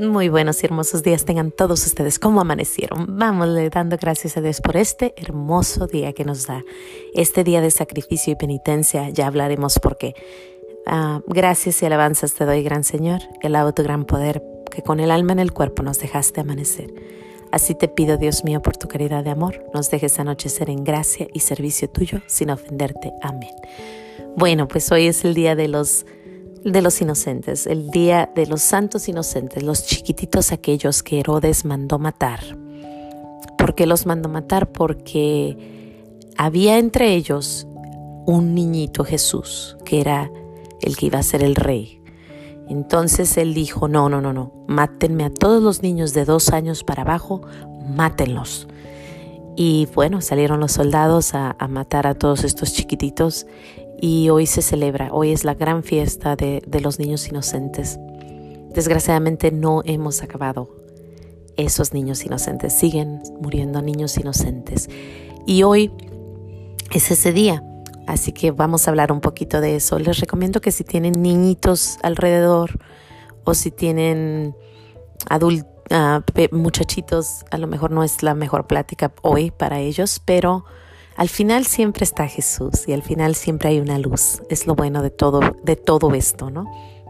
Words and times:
Muy 0.00 0.30
buenos 0.30 0.62
y 0.62 0.66
hermosos 0.66 1.02
días 1.02 1.26
tengan 1.26 1.50
todos 1.50 1.84
ustedes. 1.84 2.18
¿Cómo 2.18 2.40
amanecieron? 2.40 3.18
Vamos 3.18 3.50
dando 3.70 3.98
gracias 3.98 4.34
a 4.38 4.40
Dios 4.40 4.62
por 4.62 4.78
este 4.78 5.12
hermoso 5.18 5.86
día 5.86 6.14
que 6.14 6.24
nos 6.24 6.46
da. 6.46 6.64
Este 7.12 7.44
día 7.44 7.60
de 7.60 7.70
sacrificio 7.70 8.32
y 8.32 8.36
penitencia, 8.36 9.10
ya 9.10 9.26
hablaremos 9.26 9.78
por 9.78 9.98
qué. 9.98 10.14
Ah, 10.86 11.20
gracias 11.26 11.82
y 11.82 11.86
alabanzas 11.86 12.32
te 12.32 12.46
doy, 12.46 12.62
gran 12.62 12.82
Señor. 12.82 13.20
Alabo 13.42 13.74
tu 13.74 13.82
gran 13.82 14.06
poder, 14.06 14.42
que 14.70 14.80
con 14.80 15.00
el 15.00 15.10
alma 15.10 15.34
en 15.34 15.38
el 15.38 15.52
cuerpo 15.52 15.82
nos 15.82 15.98
dejaste 15.98 16.40
amanecer. 16.40 16.94
Así 17.52 17.74
te 17.74 17.86
pido, 17.86 18.16
Dios 18.16 18.42
mío, 18.42 18.62
por 18.62 18.78
tu 18.78 18.88
caridad 18.88 19.22
de 19.22 19.30
amor, 19.30 19.62
nos 19.74 19.90
dejes 19.90 20.18
anochecer 20.18 20.70
en 20.70 20.82
gracia 20.82 21.26
y 21.34 21.40
servicio 21.40 21.90
tuyo 21.90 22.22
sin 22.26 22.48
ofenderte. 22.48 23.12
Amén. 23.20 23.52
Bueno, 24.34 24.66
pues 24.66 24.90
hoy 24.92 25.08
es 25.08 25.26
el 25.26 25.34
día 25.34 25.54
de 25.56 25.68
los 25.68 26.06
de 26.64 26.82
los 26.82 27.00
inocentes, 27.00 27.66
el 27.66 27.90
día 27.90 28.30
de 28.34 28.46
los 28.46 28.60
santos 28.60 29.08
inocentes, 29.08 29.62
los 29.62 29.86
chiquititos 29.86 30.52
aquellos 30.52 31.02
que 31.02 31.20
Herodes 31.20 31.64
mandó 31.64 31.98
matar. 31.98 32.40
¿Por 33.56 33.74
qué 33.74 33.86
los 33.86 34.06
mandó 34.06 34.28
matar? 34.28 34.70
Porque 34.72 35.56
había 36.36 36.78
entre 36.78 37.14
ellos 37.14 37.66
un 38.26 38.54
niñito 38.54 39.04
Jesús, 39.04 39.76
que 39.84 40.00
era 40.00 40.30
el 40.80 40.96
que 40.96 41.06
iba 41.06 41.18
a 41.18 41.22
ser 41.22 41.42
el 41.42 41.56
rey. 41.56 42.00
Entonces 42.68 43.36
él 43.36 43.52
dijo, 43.54 43.88
no, 43.88 44.08
no, 44.08 44.20
no, 44.20 44.32
no, 44.32 44.52
mátenme 44.68 45.24
a 45.24 45.30
todos 45.30 45.62
los 45.62 45.82
niños 45.82 46.14
de 46.14 46.24
dos 46.24 46.50
años 46.50 46.84
para 46.84 47.02
abajo, 47.02 47.42
mátenlos. 47.88 48.68
Y 49.56 49.88
bueno, 49.94 50.20
salieron 50.20 50.60
los 50.60 50.72
soldados 50.72 51.34
a, 51.34 51.56
a 51.58 51.68
matar 51.68 52.06
a 52.06 52.14
todos 52.14 52.44
estos 52.44 52.72
chiquititos 52.72 53.46
y 54.00 54.30
hoy 54.30 54.46
se 54.46 54.62
celebra, 54.62 55.10
hoy 55.12 55.30
es 55.30 55.44
la 55.44 55.54
gran 55.54 55.82
fiesta 55.82 56.34
de, 56.34 56.62
los 56.82 56.98
niños 56.98 57.28
inocentes. 57.28 57.98
Desgraciadamente 58.72 59.52
no 59.52 59.82
hemos 59.84 60.22
acabado. 60.22 60.70
Esos 61.56 61.92
niños 61.92 62.24
inocentes 62.24 62.72
siguen 62.72 63.20
muriendo 63.40 63.82
niños 63.82 64.16
inocentes. 64.16 64.88
Y 65.46 65.64
hoy 65.64 65.92
es 66.92 67.10
ese 67.10 67.32
día, 67.32 67.62
así 68.06 68.32
que 68.32 68.52
vamos 68.52 68.86
a 68.86 68.90
hablar 68.90 69.12
un 69.12 69.20
poquito 69.20 69.60
de 69.60 69.76
eso. 69.76 69.98
Les 69.98 70.18
recomiendo 70.18 70.62
que 70.62 70.72
si 70.72 70.82
tienen 70.82 71.12
niñitos 71.20 71.98
alrededor 72.02 72.78
o 73.44 73.52
si 73.52 73.70
tienen 73.70 74.56
adultos, 75.28 75.68
ah, 75.90 76.22
muchachitos, 76.52 77.44
a 77.50 77.58
lo 77.58 77.66
mejor 77.66 77.90
no 77.90 78.02
es 78.02 78.22
la 78.22 78.34
mejor 78.34 78.66
plática 78.66 79.12
hoy 79.20 79.50
para 79.50 79.80
ellos, 79.80 80.22
pero 80.24 80.64
al 81.20 81.28
final 81.28 81.66
siempre 81.66 82.04
está 82.04 82.26
Jesús 82.26 82.88
y 82.88 82.94
al 82.94 83.02
final 83.02 83.34
siempre 83.34 83.68
hay 83.68 83.78
una 83.78 83.98
luz. 83.98 84.40
Es 84.48 84.66
lo 84.66 84.74
bueno 84.74 85.02
de 85.02 85.10
todo, 85.10 85.40
de 85.62 85.76
todo 85.76 86.14
esto, 86.14 86.50
¿no? 86.50 86.64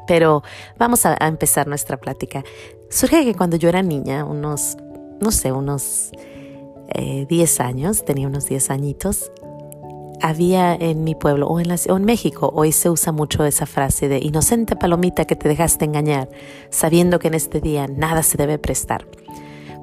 Pero 0.08 0.42
vamos 0.76 1.06
a, 1.06 1.16
empezar 1.20 1.68
nuestra 1.68 1.96
plática. 1.96 2.42
Surge 2.88 3.24
que 3.24 3.36
cuando 3.36 3.56
yo 3.56 3.68
era 3.68 3.82
niña, 3.82 4.24
unos, 4.24 4.76
no 5.20 5.30
sé, 5.30 5.52
unos 5.52 6.10
10 6.92 7.60
eh, 7.60 7.62
años, 7.62 8.04
tenía 8.04 8.26
unos 8.26 8.46
10 8.46 8.70
añitos, 8.70 9.30
había 10.20 10.74
en 10.74 11.04
mi 11.04 11.14
pueblo 11.14 11.46
o 11.46 11.60
en, 11.60 11.70
o 11.70 11.96
en 11.96 12.04
México, 12.04 12.50
hoy 12.52 12.72
se 12.72 12.90
usa 12.90 13.12
mucho 13.12 13.44
esa 13.44 13.66
frase 13.66 14.08
de 14.08 14.18
inocente 14.18 14.74
palomita 14.74 15.24
que 15.24 15.36
te 15.36 15.48
dejaste 15.48 15.84
engañar, 15.84 16.28
sabiendo 16.70 17.20
que 17.20 17.28
en 17.28 17.34
este 17.34 17.60
día 17.60 17.86
nada 17.86 18.24
se 18.24 18.36
debe 18.36 18.58
prestar 18.58 19.06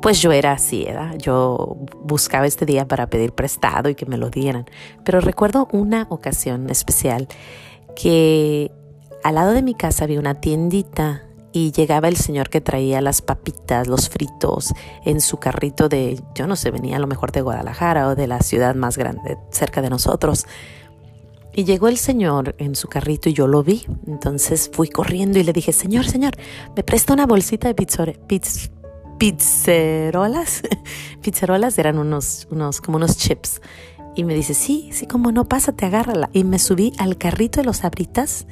pues 0.02 0.22
yo 0.22 0.32
era 0.32 0.54
así, 0.54 0.86
¿verdad? 0.86 1.16
Yo 1.18 1.78
buscaba 2.04 2.46
este 2.46 2.66
día 2.66 2.88
para 2.88 3.10
pedir 3.10 3.34
prestado 3.34 3.90
y 3.90 3.96
que 3.96 4.06
me 4.06 4.18
lo 4.18 4.30
dieran. 4.30 4.66
Pero 5.04 5.22
recuerdo 5.22 5.68
una 5.72 6.08
ocasión 6.10 6.70
especial 6.70 7.28
que 7.96 8.72
al 9.24 9.36
lado 9.36 9.52
de 9.52 9.64
mi 9.64 9.74
casa 9.74 10.04
había 10.04 10.20
una 10.20 10.36
tiendita 10.36 11.24
y 11.52 11.72
llegaba 11.72 12.08
el 12.08 12.18
señor 12.18 12.50
que 12.50 12.62
traía 12.62 13.02
las 13.02 13.22
papitas, 13.22 13.88
los 13.88 14.10
fritos 14.10 14.74
en 15.06 15.22
su 15.22 15.38
carrito 15.38 15.90
de, 15.90 16.22
yo 16.36 16.46
no 16.46 16.56
sé, 16.56 16.70
venía 16.70 16.98
a 16.98 17.00
lo 17.00 17.08
mejor 17.08 17.32
de 17.32 17.42
Guadalajara 17.42 18.10
o 18.10 18.16
de 18.16 18.28
la 18.28 18.42
ciudad 18.42 18.76
más 18.76 18.98
grande 18.98 19.38
cerca 19.50 19.82
de 19.82 19.90
nosotros. 19.90 20.46
Y 21.54 21.64
llegó 21.64 21.88
el 21.88 21.98
señor 21.98 22.54
en 22.60 22.76
su 22.76 22.88
carrito 22.88 23.30
y 23.30 23.34
yo 23.34 23.48
lo 23.48 23.64
vi. 23.64 23.88
Entonces 24.06 24.70
fui 24.72 24.90
corriendo 24.90 25.40
y 25.40 25.44
le 25.44 25.54
dije, 25.54 25.74
señor, 25.74 26.06
señor, 26.06 26.34
¿me 26.76 26.84
presta 26.84 27.14
una 27.14 27.26
bolsita 27.26 27.68
de 27.68 27.74
pizza, 27.74 28.06
pizzerolas. 29.18 30.64
pizzerolas 31.22 31.78
eran 31.78 31.98
unos, 31.98 32.48
unos, 32.52 32.82
como 32.82 32.98
unos 32.98 33.18
chips. 33.18 33.62
Y 34.16 34.24
me 34.24 34.34
dice, 34.34 34.54
sí, 34.54 34.90
sí, 34.94 35.06
como 35.06 35.32
no, 35.32 35.46
pásate, 35.46 35.86
agárrala. 35.86 36.30
Y 36.34 36.44
me 36.44 36.60
subí 36.60 36.94
al 36.98 37.18
carrito 37.18 37.60
de 37.60 37.66
los 37.66 37.84
abritas, 37.84 38.48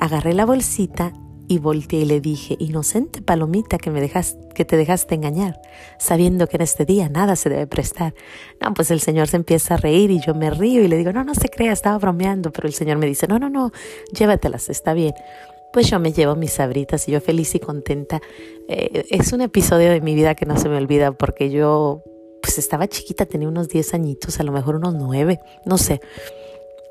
agarré 0.00 0.34
la 0.34 0.44
bolsita 0.44 1.12
y 1.46 1.58
volteé 1.58 2.00
y 2.00 2.04
le 2.04 2.20
dije, 2.20 2.56
inocente 2.58 3.20
palomita 3.20 3.78
que 3.78 3.90
me 3.90 4.00
dejas, 4.00 4.36
que 4.54 4.64
te 4.64 4.76
dejaste 4.76 5.14
engañar, 5.14 5.60
sabiendo 5.98 6.48
que 6.48 6.56
en 6.56 6.62
este 6.62 6.84
día 6.84 7.08
nada 7.08 7.36
se 7.36 7.50
debe 7.50 7.66
prestar. 7.66 8.14
No, 8.60 8.72
pues 8.74 8.90
el 8.90 9.00
Señor 9.00 9.28
se 9.28 9.36
empieza 9.36 9.74
a 9.74 9.76
reír 9.76 10.10
y 10.10 10.20
yo 10.20 10.34
me 10.34 10.50
río 10.50 10.82
y 10.82 10.88
le 10.88 10.96
digo, 10.96 11.12
no, 11.12 11.22
no 11.22 11.34
se 11.34 11.48
crea, 11.48 11.72
estaba 11.72 11.98
bromeando, 11.98 12.50
pero 12.50 12.66
el 12.66 12.74
Señor 12.74 12.98
me 12.98 13.06
dice, 13.06 13.28
no, 13.28 13.38
no, 13.38 13.50
no, 13.50 13.72
llévatelas, 14.12 14.68
está 14.68 14.94
bien 14.94 15.14
pues 15.74 15.90
yo 15.90 15.98
me 15.98 16.12
llevo 16.12 16.36
mis 16.36 16.52
sabritas 16.52 17.08
y 17.08 17.12
yo 17.12 17.20
feliz 17.20 17.52
y 17.56 17.58
contenta. 17.58 18.22
Eh, 18.68 19.06
es 19.10 19.32
un 19.32 19.40
episodio 19.40 19.90
de 19.90 20.00
mi 20.00 20.14
vida 20.14 20.36
que 20.36 20.46
no 20.46 20.56
se 20.56 20.68
me 20.68 20.76
olvida 20.76 21.10
porque 21.10 21.50
yo 21.50 22.04
pues 22.40 22.58
estaba 22.58 22.86
chiquita, 22.86 23.26
tenía 23.26 23.48
unos 23.48 23.68
10 23.68 23.94
añitos, 23.94 24.38
a 24.38 24.44
lo 24.44 24.52
mejor 24.52 24.76
unos 24.76 24.94
9, 24.94 25.40
no 25.66 25.76
sé. 25.76 26.00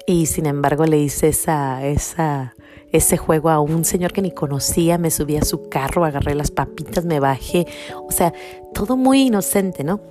Y 0.06 0.26
sin 0.26 0.48
embargo 0.48 0.86
le 0.86 0.98
hice 0.98 1.30
esa, 1.30 1.86
esa, 1.86 2.56
ese 2.92 3.16
juego 3.16 3.50
a 3.52 3.62
un 3.62 3.86
señor 3.86 4.12
que 4.12 4.22
ni 4.22 4.32
conocía, 4.32 4.98
me 4.98 5.12
subí 5.12 5.38
a 5.38 5.46
su 5.46 5.70
carro, 5.70 6.04
agarré 6.04 6.36
las 6.36 6.52
papitas, 6.52 7.06
me 7.06 7.22
bajé, 7.22 7.66
o 8.06 8.12
sea, 8.12 8.34
todo 8.74 8.98
muy 8.98 9.28
inocente, 9.28 9.86
¿no? 9.86 10.02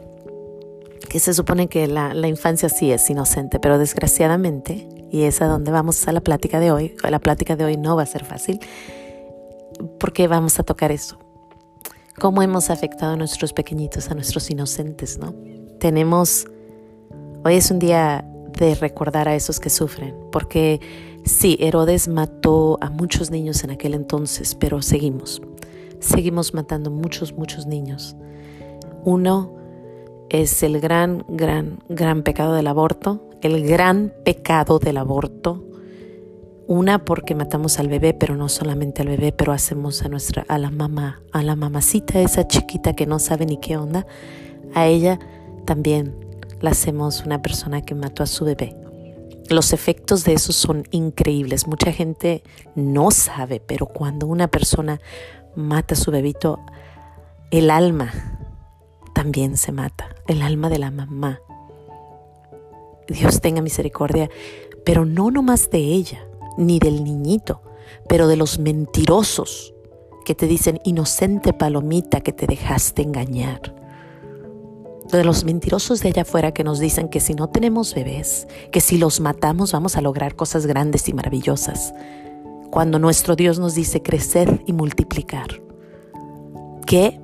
Que 1.09 1.21
se 1.21 1.35
supone 1.35 1.69
que 1.69 1.87
la, 1.87 2.15
la 2.15 2.29
infancia 2.29 2.69
sí 2.69 2.93
es 2.93 3.09
inocente, 3.11 3.59
pero 3.59 3.79
desgraciadamente 3.79 4.89
y 5.13 5.25
es 5.25 5.43
a 5.43 5.47
donde 5.47 5.71
vamos 5.71 6.09
a 6.09 6.13
la 6.13 6.23
plática 6.23 6.59
de 6.59 6.73
hoy. 6.73 6.97
La 7.09 7.19
plática 7.19 7.55
de 7.55 7.67
hoy 7.67 7.77
no 7.77 7.97
va 7.97 8.03
a 8.03 8.07
ser 8.07 8.25
fácil 8.25 8.59
porque 10.01 10.27
vamos 10.27 10.59
a 10.59 10.63
tocar 10.63 10.91
eso. 10.91 11.19
Cómo 12.19 12.43
hemos 12.43 12.71
afectado 12.71 13.13
a 13.13 13.17
nuestros 13.17 13.53
pequeñitos, 13.53 14.11
a 14.11 14.15
nuestros 14.15 14.51
inocentes, 14.51 15.19
¿no? 15.19 15.35
Tenemos, 15.79 16.47
hoy 17.45 17.55
es 17.55 17.71
un 17.71 17.79
día 17.79 18.25
de 18.59 18.75
recordar 18.75 19.29
a 19.29 19.35
esos 19.35 19.61
que 19.61 19.71
sufren, 19.71 20.15
porque 20.31 20.81
sí, 21.25 21.57
Herodes 21.61 22.09
mató 22.09 22.79
a 22.81 22.91
muchos 22.91 23.31
niños 23.31 23.65
en 23.65 23.71
aquel 23.71 23.95
entonces, 23.95 24.55
pero 24.55 24.83
seguimos, 24.83 25.43
seguimos 26.01 26.55
matando 26.55 26.91
muchos, 26.91 27.33
muchos 27.33 27.67
niños. 27.67 28.17
Uno 29.05 29.62
es 30.33 30.63
el 30.63 30.81
gran, 30.81 31.27
gran, 31.29 31.85
gran 31.91 32.23
pecado 32.23 32.55
del 32.55 32.67
aborto, 32.67 33.29
el 33.43 33.67
gran 33.67 34.15
pecado 34.25 34.79
del 34.79 34.97
aborto. 34.97 35.63
Una 36.67 37.05
porque 37.05 37.35
matamos 37.35 37.79
al 37.79 37.89
bebé, 37.89 38.15
pero 38.15 38.35
no 38.35 38.49
solamente 38.49 39.03
al 39.03 39.09
bebé, 39.09 39.33
pero 39.33 39.53
hacemos 39.53 40.01
a 40.03 40.09
nuestra 40.09 40.47
a 40.49 40.57
la 40.57 40.71
mamá, 40.71 41.21
a 41.33 41.43
la 41.43 41.55
mamacita 41.55 42.19
esa 42.19 42.49
chiquita 42.49 42.95
que 42.95 43.05
no 43.05 43.19
sabe 43.19 43.45
ni 43.45 43.59
qué 43.59 43.77
onda, 43.77 44.07
a 44.75 44.87
ella 44.87 45.19
también 45.67 46.17
la 46.63 46.71
hacemos 46.71 47.27
una 47.27 47.43
persona 47.43 47.83
que 47.83 47.95
mató 47.95 48.23
a 48.23 48.27
su 48.27 48.47
bebé. 48.47 48.75
Los 49.51 49.75
efectos 49.75 50.25
de 50.25 50.33
eso 50.33 50.55
son 50.55 50.85
increíbles. 50.93 51.67
Mucha 51.67 51.93
gente 51.93 52.43
no 52.75 53.11
sabe, 53.11 53.61
pero 53.61 53.85
cuando 53.85 54.27
una 54.27 54.49
persona 54.49 54.99
mata 55.55 55.93
a 55.93 55.99
su 55.99 56.11
bebito, 56.11 56.59
el 57.51 57.71
alma 57.71 58.32
también 59.13 59.57
se 59.57 59.73
mata, 59.73 60.15
el 60.27 60.43
alma 60.43 60.69
de 60.69 60.79
la 60.79 60.91
mamá 60.91 61.41
Dios 63.13 63.41
tenga 63.41 63.63
misericordia, 63.63 64.31
pero 64.85 65.05
no 65.05 65.31
nomás 65.31 65.71
de 65.71 65.79
ella, 65.79 66.27
ni 66.57 66.79
del 66.79 67.05
niñito, 67.05 67.63
pero 68.09 68.27
de 68.27 68.37
los 68.37 68.59
mentirosos 68.59 69.75
que 70.25 70.35
te 70.35 70.47
dicen, 70.47 70.81
inocente 70.85 71.53
palomita 71.53 72.21
que 72.21 72.33
te 72.33 72.47
dejaste 72.47 73.03
engañar. 73.03 73.75
De 75.11 75.25
los 75.25 75.45
mentirosos 75.45 76.01
de 76.01 76.09
allá 76.09 76.23
afuera 76.23 76.53
que 76.53 76.65
nos 76.65 76.79
dicen 76.79 77.09
que 77.09 77.21
si 77.21 77.35
no 77.35 77.49
tenemos 77.49 77.95
bebés, 77.95 78.47
que 78.71 78.81
si 78.81 78.97
los 78.99 79.21
matamos 79.21 79.73
vamos 79.73 79.97
a 79.97 80.01
lograr 80.01 80.37
cosas 80.37 80.67
grandes 80.67 81.09
y 81.09 81.13
maravillosas. 81.13 81.93
Cuando 82.71 82.99
nuestro 82.99 83.37
Dios 83.37 83.59
nos 83.59 83.75
dice 83.75 84.01
crecer 84.01 84.63
y 84.67 84.73
multiplicar. 84.73 85.61
Qué 86.87 87.21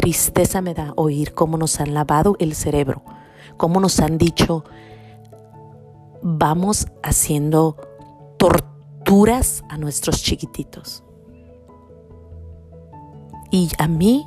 tristeza 0.00 0.62
me 0.62 0.72
da 0.72 0.94
oír 0.96 1.34
cómo 1.34 1.58
nos 1.58 1.78
han 1.78 1.92
lavado 1.92 2.34
el 2.38 2.54
cerebro, 2.54 3.02
cómo 3.58 3.80
nos 3.80 4.00
han 4.00 4.16
dicho 4.16 4.64
vamos 6.22 6.86
haciendo 7.02 7.76
torturas 8.38 9.62
a 9.68 9.76
nuestros 9.76 10.22
chiquititos. 10.22 11.04
Y 13.50 13.68
a 13.78 13.88
mí 13.88 14.26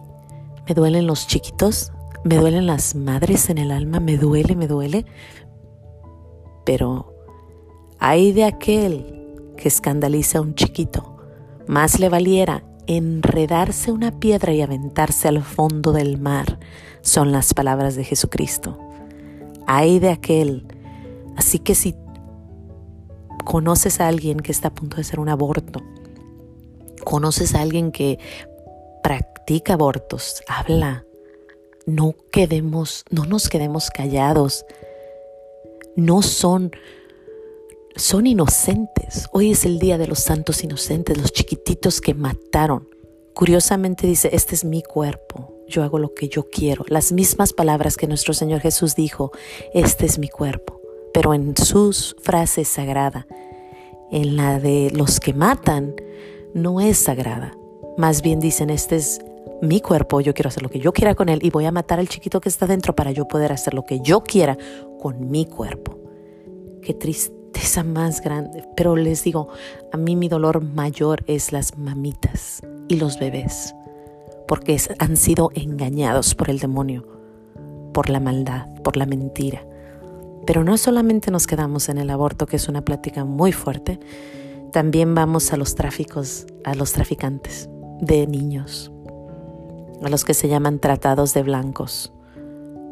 me 0.68 0.76
duelen 0.76 1.08
los 1.08 1.26
chiquitos, 1.26 1.92
me 2.24 2.38
duelen 2.38 2.68
las 2.68 2.94
madres 2.94 3.50
en 3.50 3.58
el 3.58 3.72
alma, 3.72 4.00
me 4.00 4.18
duele, 4.18 4.56
me 4.56 4.68
duele. 4.68 5.08
Pero 6.66 7.16
hay 7.98 8.32
de 8.32 8.44
aquel 8.44 9.52
que 9.58 9.70
escandaliza 9.70 10.38
a 10.38 10.42
un 10.42 10.54
chiquito. 10.54 11.18
Más 11.66 12.00
le 12.00 12.10
valiera 12.10 12.64
enredarse 12.88 13.92
una 13.92 14.20
piedra 14.20 14.54
y 14.54 14.62
aventarse 14.62 15.28
al 15.28 15.44
fondo 15.44 15.92
del 15.92 16.20
mar, 16.20 16.60
son 17.02 17.32
las 17.32 17.54
palabras 17.54 17.96
de 17.96 18.04
Jesucristo. 18.04 18.78
Ay 19.68 20.00
de 20.00 20.10
aquel. 20.10 20.66
Así 21.36 21.60
que 21.60 21.76
si 21.76 21.96
conoces 23.44 24.00
a 24.00 24.08
alguien 24.08 24.40
que 24.40 24.52
está 24.52 24.70
a 24.70 24.74
punto 24.74 24.98
de 24.98 25.02
hacer 25.02 25.20
un 25.20 25.30
aborto, 25.30 25.82
conoces 27.04 27.56
a 27.56 27.62
alguien 27.62 27.92
que 27.92 28.20
practica 29.04 29.74
abortos, 29.74 30.42
habla. 30.48 31.06
No 31.86 32.16
quedemos, 32.32 33.04
no 33.10 33.26
nos 33.26 33.50
quedemos 33.50 33.90
callados. 33.90 34.66
No 35.96 36.22
son 36.22 36.72
son 37.96 38.28
inocentes. 38.28 39.28
Hoy 39.32 39.52
es 39.52 39.66
el 39.66 39.80
día 39.80 39.98
de 39.98 40.08
los 40.08 40.20
santos 40.20 40.64
inocentes, 40.64 41.18
los 41.18 41.32
chiquititos 41.32 42.02
que 42.02 42.14
mataron. 42.14 42.88
Curiosamente 43.34 44.08
dice, 44.08 44.30
este 44.34 44.56
es 44.56 44.64
mi 44.64 44.84
cuerpo, 44.84 45.54
yo 45.68 45.84
hago 45.84 46.00
lo 46.00 46.14
que 46.14 46.28
yo 46.28 46.50
quiero. 46.50 46.86
Las 46.88 47.12
mismas 47.12 47.54
palabras 47.54 47.98
que 47.98 48.08
nuestro 48.08 48.34
Señor 48.34 48.62
Jesús 48.62 48.96
dijo, 48.96 49.32
este 49.74 50.06
es 50.06 50.20
mi 50.20 50.28
cuerpo. 50.28 50.80
Pero 51.14 51.34
en 51.34 51.56
sus 51.58 52.16
frases 52.22 52.68
sagrada, 52.68 53.28
en 54.12 54.36
la 54.36 54.60
de 54.60 54.92
los 54.94 55.20
que 55.20 55.34
matan, 55.34 55.96
no 56.54 56.82
es 56.82 56.98
sagrada. 56.98 57.58
Más 57.98 58.22
bien 58.22 58.40
dicen, 58.40 58.70
este 58.70 58.96
es 58.96 59.20
mi 59.62 59.80
cuerpo, 59.80 60.22
yo 60.22 60.34
quiero 60.34 60.50
hacer 60.50 60.64
lo 60.64 60.70
que 60.70 60.80
yo 60.80 60.92
quiera 60.92 61.16
con 61.16 61.30
él 61.30 61.40
y 61.42 61.50
voy 61.50 61.66
a 61.66 61.72
matar 61.72 62.00
al 62.00 62.10
chiquito 62.10 62.42
que 62.42 62.50
está 62.50 62.68
dentro 62.68 62.96
para 62.96 63.12
yo 63.12 63.28
poder 63.28 63.52
hacer 63.52 63.74
lo 63.74 63.84
que 63.84 64.02
yo 64.02 64.22
quiera 64.22 64.58
con 65.00 65.30
mi 65.30 65.46
cuerpo. 65.46 65.98
Qué 66.82 66.94
tristeza 67.64 67.84
más 67.86 68.22
grande. 68.22 68.68
Pero 68.76 68.98
les 68.98 69.24
digo, 69.24 69.48
a 69.94 69.98
mí 69.98 70.18
mi 70.18 70.28
dolor 70.28 70.62
mayor 70.62 71.24
es 71.28 71.54
las 71.54 71.78
mamitas 71.78 72.62
y 72.90 72.98
los 72.98 73.18
bebés, 73.20 73.74
porque 74.50 74.78
han 75.00 75.16
sido 75.16 75.50
engañados 75.54 76.36
por 76.36 76.50
el 76.50 76.60
demonio, 76.60 77.08
por 77.94 78.10
la 78.10 78.20
maldad, 78.20 78.68
por 78.84 78.98
la 78.98 79.06
mentira. 79.06 79.66
Pero 80.46 80.66
no 80.66 80.78
solamente 80.78 81.32
nos 81.32 81.48
quedamos 81.48 81.88
en 81.88 82.00
el 82.00 82.10
aborto, 82.10 82.48
que 82.48 82.58
es 82.58 82.68
una 82.68 82.82
plática 82.82 83.24
muy 83.24 83.54
fuerte, 83.54 83.98
también 84.74 85.16
vamos 85.16 85.54
a 85.54 85.58
los 85.58 85.76
tráficos, 85.76 86.46
a 86.66 86.76
los 86.76 86.92
traficantes 86.92 87.70
de 88.02 88.28
niños, 88.28 88.92
a 90.04 90.10
los 90.10 90.26
que 90.26 90.34
se 90.34 90.50
llaman 90.50 90.80
tratados 90.80 91.34
de 91.34 91.44
blancos, 91.44 92.12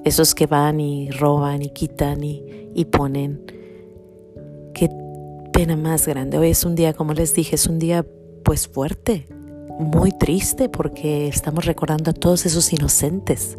esos 0.05 0.33
que 0.33 0.45
van 0.45 0.79
y 0.79 1.11
roban 1.11 1.61
y 1.61 1.71
quitan 1.71 2.23
y, 2.23 2.41
y 2.73 2.85
ponen. 2.85 3.59
Qué 4.73 4.89
pena 5.53 5.75
más 5.75 6.07
grande. 6.07 6.37
Hoy 6.37 6.49
es 6.49 6.63
un 6.63 6.75
día, 6.75 6.93
como 6.93 7.13
les 7.13 7.33
dije, 7.33 7.55
es 7.55 7.67
un 7.67 7.79
día 7.79 8.05
pues 8.43 8.67
fuerte, 8.67 9.27
muy 9.79 10.11
triste 10.11 10.69
porque 10.69 11.27
estamos 11.27 11.65
recordando 11.65 12.11
a 12.11 12.13
todos 12.13 12.45
esos 12.45 12.71
inocentes. 12.73 13.57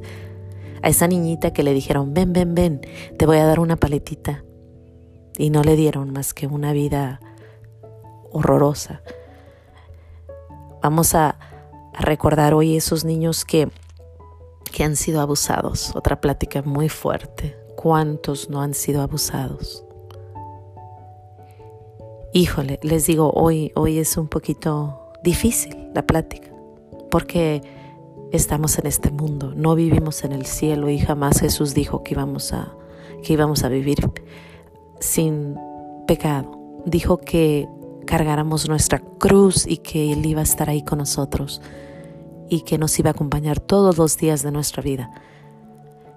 A 0.82 0.88
esa 0.88 1.06
niñita 1.06 1.52
que 1.52 1.62
le 1.62 1.74
dijeron, 1.74 2.12
ven, 2.12 2.32
ven, 2.32 2.54
ven, 2.54 2.80
te 3.18 3.26
voy 3.26 3.38
a 3.38 3.46
dar 3.46 3.60
una 3.60 3.76
paletita. 3.76 4.44
Y 5.38 5.50
no 5.50 5.62
le 5.62 5.76
dieron 5.76 6.12
más 6.12 6.34
que 6.34 6.46
una 6.46 6.72
vida 6.72 7.20
horrorosa. 8.30 9.02
Vamos 10.82 11.14
a, 11.14 11.38
recordar 11.98 12.54
hoy 12.54 12.76
esos 12.76 13.04
niños 13.04 13.44
que, 13.44 13.68
que 14.72 14.84
han 14.84 14.96
sido 14.96 15.20
abusados. 15.20 15.94
Otra 15.94 16.20
plática 16.20 16.62
muy 16.62 16.88
fuerte. 16.88 17.56
¿Cuántos 17.76 18.48
no 18.48 18.62
han 18.62 18.74
sido 18.74 19.02
abusados? 19.02 19.84
Híjole, 22.34 22.80
les 22.82 23.06
digo, 23.06 23.30
hoy, 23.34 23.72
hoy 23.74 23.98
es 23.98 24.16
un 24.16 24.26
poquito 24.26 25.12
difícil 25.22 25.90
la 25.94 26.06
plática, 26.06 26.50
porque 27.10 27.60
estamos 28.32 28.78
en 28.78 28.86
este 28.86 29.10
mundo, 29.10 29.52
no 29.54 29.74
vivimos 29.74 30.24
en 30.24 30.32
el 30.32 30.46
cielo 30.46 30.88
y 30.88 30.98
jamás 30.98 31.40
Jesús 31.40 31.74
dijo 31.74 32.02
que 32.02 32.14
íbamos 32.14 32.54
a, 32.54 32.74
que 33.22 33.34
íbamos 33.34 33.64
a 33.64 33.68
vivir 33.68 34.10
sin 34.98 35.56
pecado. 36.06 36.58
Dijo 36.86 37.18
que 37.18 37.68
cargáramos 38.06 38.66
nuestra 38.66 39.00
cruz 39.00 39.66
y 39.66 39.76
que 39.76 40.12
Él 40.12 40.24
iba 40.24 40.40
a 40.40 40.44
estar 40.44 40.70
ahí 40.70 40.82
con 40.82 41.00
nosotros 41.00 41.60
y 42.48 42.62
que 42.62 42.78
nos 42.78 42.98
iba 42.98 43.10
a 43.10 43.12
acompañar 43.12 43.60
todos 43.60 43.98
los 43.98 44.16
días 44.16 44.42
de 44.42 44.52
nuestra 44.52 44.82
vida. 44.82 45.10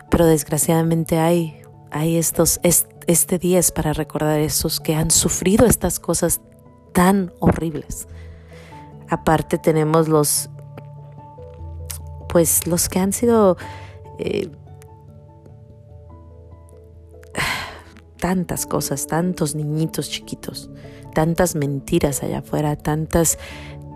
Pero 0.10 0.26
desgraciadamente 0.26 1.18
hay, 1.18 1.58
hay 1.92 2.16
estos, 2.16 2.62
este 3.08 3.40
día 3.40 3.60
es 3.60 3.72
para 3.72 3.94
recordar 3.94 4.38
a 4.38 4.40
esos 4.40 4.80
que 4.80 4.96
han 4.96 5.12
sufrido 5.12 5.66
estas 5.66 6.00
cosas 6.00 6.42
tan 6.94 7.34
horribles. 7.40 8.08
Aparte 9.10 9.58
tenemos 9.58 10.08
los, 10.08 10.50
pues 12.30 12.66
los 12.68 12.90
que 12.90 13.00
han 13.00 13.14
sido 13.14 13.58
eh, 14.20 14.50
tantas 18.20 18.66
cosas, 18.66 19.08
tantos 19.08 19.56
niñitos 19.56 20.10
chiquitos 20.10 20.70
tantas 21.16 21.56
mentiras 21.56 22.22
allá 22.22 22.40
afuera, 22.40 22.76
tantas, 22.76 23.40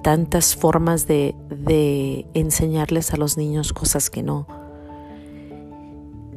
tantas 0.02 0.56
formas 0.56 1.06
de, 1.06 1.36
de 1.50 2.26
enseñarles 2.34 3.14
a 3.14 3.18
los 3.18 3.38
niños 3.38 3.74
cosas 3.74 4.10
que 4.10 4.24
no. 4.24 4.48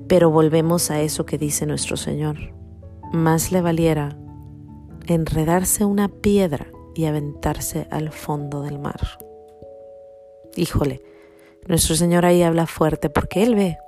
Pero 0.09 0.31
volvemos 0.31 0.91
a 0.91 1.01
eso 1.01 1.25
que 1.25 1.39
dice 1.39 1.65
nuestro 1.65 1.97
Señor. 1.97 2.37
Más 3.13 3.53
le 3.53 3.61
valiera 3.61 4.17
enredarse 5.07 5.85
una 5.85 6.09
piedra 6.09 6.67
y 6.95 7.07
aventarse 7.07 7.87
al 7.91 8.11
fondo 8.13 8.63
del 8.63 8.79
mar. 8.79 9.19
Híjole, 10.57 11.03
nuestro 11.67 11.95
Señor 11.95 12.25
ahí 12.25 12.43
habla 12.43 12.67
fuerte 12.67 13.11
porque 13.11 13.43
Él 13.43 13.55
ve 13.55 13.79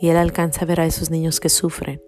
y 0.00 0.08
Él 0.08 0.16
alcanza 0.16 0.62
a 0.62 0.66
ver 0.66 0.80
a 0.80 0.86
esos 0.86 1.10
niños 1.10 1.40
que 1.40 1.48
sufren 1.48 2.02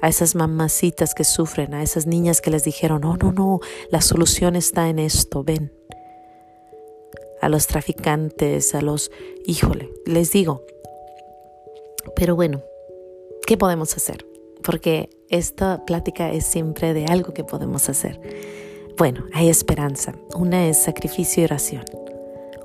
a 0.00 0.08
esas 0.08 0.34
mamacitas 0.34 1.14
que 1.14 1.24
sufren, 1.24 1.74
a 1.74 1.82
esas 1.82 2.06
niñas 2.06 2.40
que 2.40 2.50
les 2.50 2.64
dijeron, 2.64 3.00
no, 3.02 3.16
no, 3.16 3.32
no, 3.32 3.60
la 3.90 4.00
solución 4.00 4.56
está 4.56 4.88
en 4.88 4.98
esto, 4.98 5.42
ven. 5.42 5.72
A 7.40 7.48
los 7.48 7.66
traficantes, 7.66 8.74
a 8.74 8.80
los, 8.80 9.10
híjole, 9.44 9.90
les 10.04 10.32
digo, 10.32 10.64
pero 12.14 12.36
bueno, 12.36 12.62
¿qué 13.46 13.56
podemos 13.56 13.96
hacer? 13.96 14.26
Porque 14.62 15.10
esta 15.28 15.84
plática 15.84 16.30
es 16.30 16.46
siempre 16.46 16.94
de 16.94 17.06
algo 17.06 17.34
que 17.34 17.44
podemos 17.44 17.88
hacer. 17.88 18.20
Bueno, 18.96 19.24
hay 19.32 19.48
esperanza. 19.48 20.14
Una 20.34 20.66
es 20.66 20.82
sacrificio 20.82 21.42
y 21.42 21.44
oración. 21.44 21.84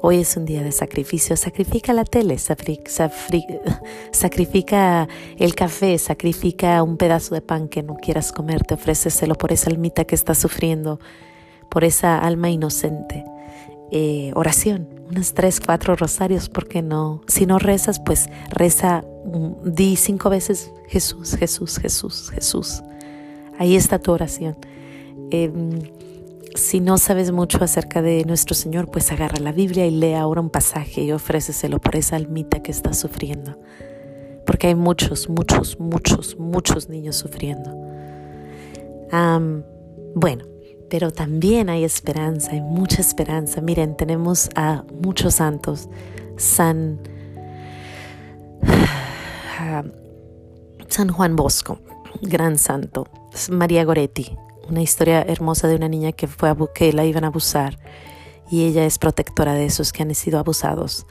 Hoy 0.03 0.20
es 0.22 0.36
un 0.38 0.46
día 0.46 0.63
de 0.63 0.72
sacrificio. 0.72 1.36
Sacrifica 1.38 1.94
la 1.94 2.06
tele, 2.06 2.38
sacrifica 4.12 5.08
el 5.38 5.56
café, 5.56 5.98
sacrifica 5.98 6.82
un 6.84 6.98
pedazo 6.98 7.36
de 7.36 7.41
pan 7.41 7.68
que 7.68 7.84
no 7.84 7.96
quieras 7.96 8.32
comerte, 8.32 8.74
ofréceselo 8.74 9.36
por 9.36 9.51
esa 9.51 9.70
almita 9.70 10.06
que 10.06 10.15
está 10.15 10.34
sufriendo, 10.34 11.00
por 11.70 11.84
esa 11.84 12.18
alma 12.18 12.50
inocente. 12.50 13.25
Eh, 13.93 14.31
oración, 14.36 14.88
unas 15.10 15.33
tres, 15.33 15.60
cuatro 15.60 15.98
rosarios, 15.98 16.48
porque 16.48 16.81
no? 16.81 17.21
Si 17.27 17.45
no 17.45 17.60
rezas, 17.60 18.00
pues 18.00 18.29
reza, 18.50 19.03
mm, 19.25 19.69
di 19.69 19.98
cinco 19.98 20.29
veces 20.29 20.71
Jesús, 20.88 21.36
Jesús, 21.36 21.77
Jesús, 21.77 22.31
Jesús. 22.33 22.83
Ahí 23.60 23.75
está 23.75 24.00
tu 24.00 24.13
oración. 24.13 24.55
Em, 25.29 25.79
si 26.55 26.79
no 26.79 26.98
sabes 26.98 27.33
mucho 27.33 27.62
acerca 27.62 28.01
de 28.01 28.24
nuestro 28.24 28.55
Señor, 28.55 28.89
pues 28.89 29.12
agarra 29.12 29.39
la 29.39 29.51
Biblia 29.51 29.86
y 29.86 29.91
lee 29.91 30.13
ahora 30.13 30.39
un 30.39 30.50
pasaje 30.50 31.01
y 31.01 31.12
ofréceselo 31.12 31.79
por 31.79 31.98
esa 31.98 32.15
almita 32.15 32.63
que 32.63 32.71
está 32.71 32.93
sufriendo. 32.93 33.60
Porque 34.45 34.67
hay 34.67 34.75
muchos, 34.75 35.29
muchos, 35.29 35.79
muchos, 35.79 36.38
muchos 36.39 36.88
niños 36.88 37.17
sufriendo. 37.17 37.77
bueno, 40.15 40.50
pero 40.91 41.10
también 41.10 41.69
hay 41.69 41.86
esperanza, 41.86 42.51
hay 42.51 42.60
mucha 42.60 43.00
esperanza. 43.00 43.62
Miren, 43.62 43.95
tenemos 43.95 44.50
a 44.55 44.83
muchos 45.01 45.36
santos. 45.36 45.88
San, 46.36 47.00
San 50.89 51.10
Juan 51.10 51.38
Bosco, 51.38 51.79
gran 52.21 52.57
santo. 52.57 53.07
María 53.50 53.86
Goretti, 53.86 54.38
una 54.69 54.81
historia 54.81 55.21
hermosa 55.21 55.69
de 55.69 55.77
una 55.77 55.88
niña 55.88 56.12
que 56.12 56.27
fue 56.27 56.50
a 56.50 56.57
que 56.75 56.91
la 56.91 57.05
iban 57.05 57.24
a 57.24 57.27
abusar 57.27 57.79
y 58.50 58.65
ella 58.65 58.83
es 58.86 59.00
protectora 59.00 59.53
de 59.53 59.63
esos 59.63 59.93
que 59.93 60.03
han 60.03 60.13
sido 60.13 60.39
abusados. 60.39 61.07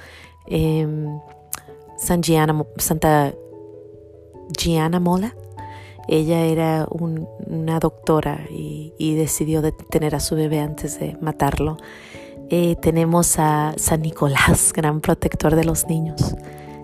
Em, 0.46 1.18
San 1.96 2.20
Santa 2.76 3.32
Gianna 4.50 5.00
Mola, 5.00 5.34
ella 6.10 6.40
era 6.44 6.88
una 6.90 7.78
doctora 7.78 8.40
y, 8.50 9.14
decidió 9.14 9.62
detener 9.62 10.14
a 10.14 10.20
su 10.20 10.34
bebé 10.34 10.60
antes 10.60 10.98
de 10.98 11.16
matarlo. 11.20 11.76
Eh, 12.48 12.76
tenemos 12.82 13.38
a 13.38 13.74
San 13.76 14.02
Nicolás, 14.02 14.72
gran 14.76 15.00
protector 15.00 15.54
de 15.54 15.64
los 15.64 15.86
niños. 15.86 16.34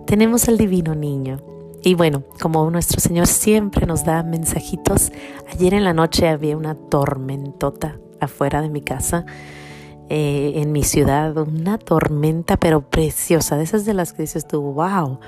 Tenemos 0.06 0.48
al 0.48 0.58
divino 0.58 0.94
niño, 0.94 1.38
y 1.82 1.94
bueno, 1.94 2.22
como 2.40 2.68
nuestro 2.70 3.00
Señor 3.00 3.26
siempre 3.26 3.86
nos 3.86 4.04
da 4.04 4.22
mensajitos, 4.22 5.12
ayer 5.52 5.74
en 5.74 5.84
la 5.84 5.92
noche 5.92 6.28
había 6.28 6.56
una 6.56 6.74
tormentota 6.74 7.98
afuera 8.20 8.62
de 8.62 8.70
mi 8.70 8.80
casa 8.80 9.26
eh, 10.08 10.52
en 10.56 10.70
mi 10.70 10.84
ciudad, 10.84 11.36
una 11.36 11.78
tormenta 11.78 12.56
pero 12.56 12.80
preciosa, 12.80 13.56
de 13.56 13.64
esas 13.64 13.84
de 13.84 13.94
las 13.94 14.12
que 14.12 14.22
dices 14.22 14.46
tú, 14.46 14.62
wow, 14.62 15.18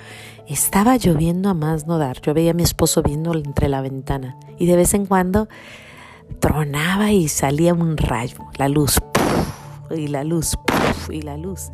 estaba 0.54 0.96
lloviendo 0.96 1.48
a 1.48 1.54
más 1.54 1.86
no 1.86 1.98
dar. 1.98 2.20
Yo 2.20 2.34
veía 2.34 2.52
a 2.52 2.54
mi 2.54 2.62
esposo 2.62 3.02
viendo 3.02 3.34
entre 3.34 3.68
la 3.68 3.80
ventana 3.80 4.36
y 4.58 4.66
de 4.66 4.76
vez 4.76 4.94
en 4.94 5.06
cuando 5.06 5.48
tronaba 6.40 7.12
y 7.12 7.28
salía 7.28 7.74
un 7.74 7.96
rayo, 7.96 8.38
la 8.56 8.68
luz, 8.68 8.98
y 9.90 10.08
la 10.08 10.24
luz, 10.24 10.58
y 11.10 11.22
la 11.22 11.36
luz. 11.36 11.70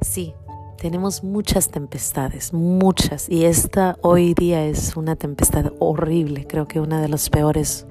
Sí, 0.00 0.34
tenemos 0.76 1.24
muchas 1.24 1.70
tempestades, 1.70 2.52
muchas, 2.52 3.28
y 3.28 3.44
esta 3.44 3.96
hoy 4.02 4.34
día 4.34 4.64
es 4.66 4.96
una 4.96 5.16
tempestad 5.16 5.72
horrible, 5.78 6.46
creo 6.46 6.66
que 6.66 6.80
una 6.80 7.00
de 7.00 7.08
las 7.08 7.30
peores 7.30 7.86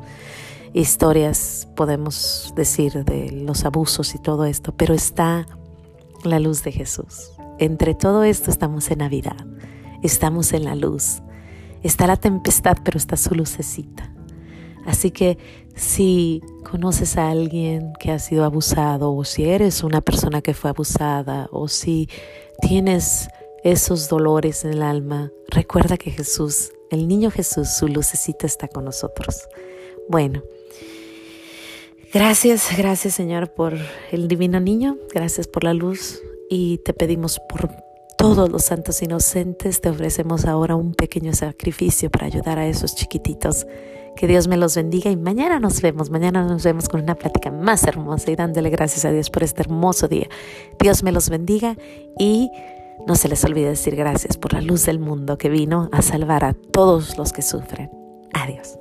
historias 0.74 1.67
podemos 1.75 2.53
decir 2.55 3.05
de 3.05 3.31
los 3.31 3.65
abusos 3.65 4.13
y 4.13 4.19
todo 4.19 4.45
esto, 4.45 4.74
pero 4.75 4.93
está 4.93 5.48
la 6.24 6.39
luz 6.39 6.63
de 6.63 6.72
Jesús. 6.72 7.31
Entre 7.57 7.95
todo 7.95 8.24
esto 8.24 8.51
estamos 8.51 8.91
en 8.91 9.00
Navidad, 9.00 9.45
estamos 10.03 10.53
en 10.53 10.65
la 10.65 10.75
luz, 10.75 11.21
está 11.83 12.07
la 12.07 12.17
tempestad, 12.17 12.77
pero 12.83 12.97
está 12.97 13.17
su 13.17 13.35
lucecita. 13.35 14.11
Así 14.85 15.11
que 15.11 15.37
si 15.75 16.41
conoces 16.63 17.17
a 17.17 17.29
alguien 17.29 17.93
que 17.99 18.11
ha 18.11 18.19
sido 18.19 18.45
abusado 18.45 19.13
o 19.13 19.23
si 19.23 19.45
eres 19.45 19.83
una 19.83 20.01
persona 20.01 20.41
que 20.41 20.53
fue 20.53 20.69
abusada 20.69 21.49
o 21.51 21.67
si 21.67 22.07
tienes 22.61 23.27
esos 23.63 24.07
dolores 24.09 24.63
en 24.63 24.73
el 24.73 24.83
alma, 24.83 25.31
recuerda 25.49 25.97
que 25.97 26.11
Jesús, 26.11 26.71
el 26.91 27.07
niño 27.07 27.31
Jesús, 27.31 27.69
su 27.69 27.87
lucecita 27.87 28.45
está 28.45 28.67
con 28.67 28.85
nosotros. 28.85 29.47
Bueno, 30.07 30.43
gracias, 32.13 32.69
gracias 32.77 33.15
Señor 33.15 33.53
por 33.53 33.73
el 34.11 34.27
divino 34.27 34.59
niño, 34.59 34.97
gracias 35.13 35.47
por 35.47 35.63
la 35.63 35.73
luz 35.73 36.21
y 36.49 36.77
te 36.79 36.93
pedimos 36.93 37.39
por 37.49 37.84
todos 38.25 38.50
los 38.50 38.63
santos 38.63 39.03
inocentes, 39.03 39.82
te 39.82 39.89
ofrecemos 39.89 40.46
ahora 40.46 40.75
un 40.75 40.96
pequeño 40.96 41.32
sacrificio 41.34 42.10
para 42.10 42.25
ayudar 42.25 42.58
a 42.58 42.65
esos 42.65 42.96
chiquititos 42.96 43.67
que 44.15 44.25
Dios 44.25 44.48
me 44.48 44.58
los 44.58 44.75
bendiga 44.75 45.12
y 45.12 45.15
mañana 45.15 45.60
nos 45.60 45.79
vemos, 45.79 46.10
mañana 46.10 46.44
nos 46.44 46.63
vemos 46.63 46.89
con 46.89 47.03
una 47.03 47.13
plática 47.13 47.51
más 47.51 47.84
hermosa 47.84 48.32
y 48.32 48.36
dándole 48.36 48.72
gracias 48.72 49.05
a 49.05 49.12
Dios 49.12 49.29
por 49.29 49.44
este 49.44 49.62
hermoso 49.62 50.08
día. 50.08 50.27
Dios 50.79 51.03
me 51.03 51.12
los 51.12 51.29
bendiga 51.29 51.77
y 52.17 52.50
no 53.05 53.13
se 53.13 53.29
les 53.29 53.46
olvide 53.46 53.70
decir 53.70 53.96
gracias 53.96 54.38
por 54.38 54.53
la 54.53 54.62
luz 54.62 54.88
del 54.88 54.98
mundo 54.98 55.38
que 55.38 55.50
vino 55.50 55.88
a 55.91 56.01
salvar 56.01 56.46
a 56.46 56.53
todos 56.53 57.20
los 57.20 57.32
que 57.32 57.44
sufren. 57.44 57.91
Adiós. 58.34 58.79